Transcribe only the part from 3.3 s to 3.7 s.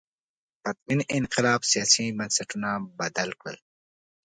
کړل.